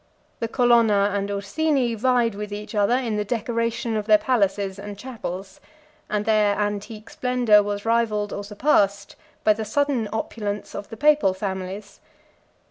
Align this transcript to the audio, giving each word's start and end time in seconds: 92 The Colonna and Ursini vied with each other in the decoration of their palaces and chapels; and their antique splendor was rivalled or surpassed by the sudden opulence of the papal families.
92 0.39 0.39
The 0.39 0.47
Colonna 0.47 1.11
and 1.13 1.29
Ursini 1.29 1.93
vied 1.95 2.33
with 2.33 2.51
each 2.51 2.73
other 2.73 2.95
in 2.95 3.17
the 3.17 3.23
decoration 3.23 3.95
of 3.95 4.07
their 4.07 4.17
palaces 4.17 4.79
and 4.79 4.97
chapels; 4.97 5.59
and 6.09 6.25
their 6.25 6.55
antique 6.57 7.11
splendor 7.11 7.61
was 7.61 7.85
rivalled 7.85 8.33
or 8.33 8.43
surpassed 8.43 9.15
by 9.43 9.53
the 9.53 9.63
sudden 9.63 10.09
opulence 10.11 10.73
of 10.73 10.89
the 10.89 10.97
papal 10.97 11.35
families. 11.35 11.99